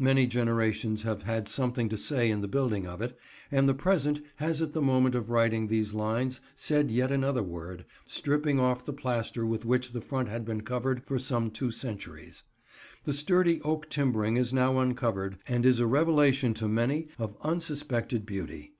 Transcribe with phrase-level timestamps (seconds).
[0.00, 3.16] Many generations have had something to say in the building of it,
[3.52, 7.84] and the present has at the moment of writing these lines said yet another word,
[8.04, 12.42] stripping off the plaster with which the front had been covered for some two centuries.
[13.04, 18.26] The sturdy oak timbering is now uncovered, and is a revelation to many of unsuspected
[18.26, 18.72] beauty.